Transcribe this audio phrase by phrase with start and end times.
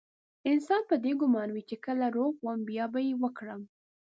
[0.51, 3.61] انسان په دې ګمان وي چې کله روغ وم بيا به يې وکړم.